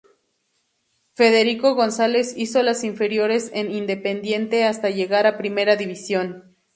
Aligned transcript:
Federico 1.13 1.75
González 1.75 2.33
hizo 2.35 2.63
las 2.63 2.83
inferiores 2.83 3.51
en 3.53 3.69
Independiente 3.71 4.63
hasta 4.63 4.89
llegar 4.89 5.27
a 5.27 5.37
Primera 5.37 5.75
División. 5.75 6.55